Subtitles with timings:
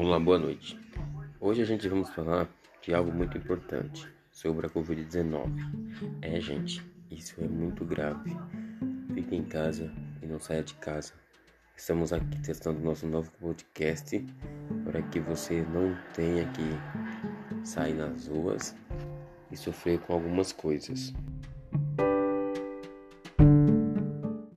[0.00, 0.78] Olá, boa noite.
[1.40, 2.48] Hoje a gente vamos falar
[2.80, 5.50] de algo muito importante sobre a Covid-19.
[6.22, 8.30] É, gente, isso é muito grave.
[9.12, 9.92] Fique em casa
[10.22, 11.14] e não saia de casa.
[11.76, 14.24] Estamos aqui testando nosso novo podcast
[14.84, 18.76] para que você não tenha que sair nas ruas
[19.50, 21.12] e sofrer com algumas coisas.